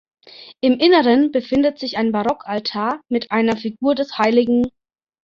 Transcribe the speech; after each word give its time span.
Im 0.61 0.79
Inneren 0.79 1.31
befindet 1.31 1.77
sich 1.77 1.95
ein 1.99 2.11
Barockaltar 2.11 3.03
mit 3.07 3.29
einer 3.29 3.55
Figur 3.55 3.93
des 3.93 4.17
Hl. 4.17 4.65